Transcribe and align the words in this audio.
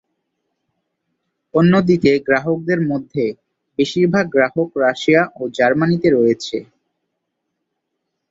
অন্যদিকে 1.53 2.11
গ্রাহকদের 2.27 2.79
মধ্যে 2.89 3.25
বেশিরভাগ 3.79 4.25
গ্রাহক 4.35 4.69
রাশিয়া 4.83 5.21
ও 5.35 5.51
জার্মানিতে 5.57 6.07
রয়েছে। 6.11 6.57